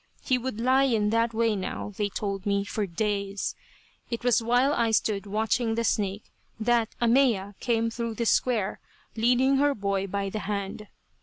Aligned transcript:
He 0.23 0.39
would 0.39 0.59
lie 0.59 0.85
in 0.85 1.11
that 1.11 1.31
way, 1.31 1.55
now, 1.55 1.93
they 1.95 2.09
told 2.09 2.47
me, 2.47 2.63
for 2.65 2.87
days. 2.87 3.53
It 4.09 4.23
was 4.23 4.41
while 4.41 4.73
I 4.73 4.89
stood 4.89 5.27
watching 5.27 5.75
the 5.75 5.83
snake 5.83 6.31
that 6.59 6.95
Ahmeya 6.99 7.53
came 7.59 7.91
through 7.91 8.15
the 8.15 8.25
square, 8.25 8.79
leading 9.15 9.57
her 9.57 9.75
boy 9.75 10.07
by 10.07 10.31
the 10.31 10.39
hand. 10.39 10.87